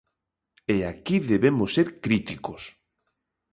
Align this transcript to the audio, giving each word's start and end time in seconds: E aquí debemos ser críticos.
E 0.75 0.77
aquí 0.91 1.17
debemos 1.31 1.69
ser 1.75 1.87
críticos. 2.03 2.61